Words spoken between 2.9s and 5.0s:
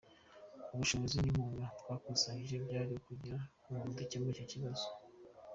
ukugira ngo dukemure icyo kibazo.